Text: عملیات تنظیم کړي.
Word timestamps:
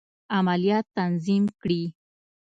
عملیات 0.37 0.85
تنظیم 0.97 1.43
کړي. 1.61 1.83